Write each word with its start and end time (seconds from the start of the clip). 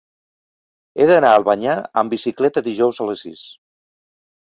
He 1.01 1.07
d'anar 1.11 1.35
a 1.35 1.39
Albanyà 1.41 1.77
amb 2.05 2.17
bicicleta 2.17 2.67
dijous 2.71 3.05
a 3.07 3.11
les 3.13 3.27
sis. 3.29 3.49